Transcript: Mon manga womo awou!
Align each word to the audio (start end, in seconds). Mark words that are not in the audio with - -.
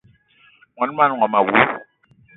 Mon 0.75 0.89
manga 0.95 1.15
womo 1.19 1.37
awou! 1.39 1.59